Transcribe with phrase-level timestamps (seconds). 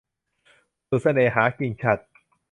[0.89, 2.01] สูตรเสน่หา- กิ่งฉัตร